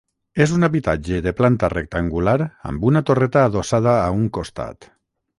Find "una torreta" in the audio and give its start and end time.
2.91-3.43